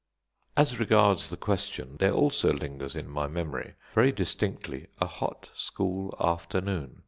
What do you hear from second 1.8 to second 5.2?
there also lingers in my memory very distinctly a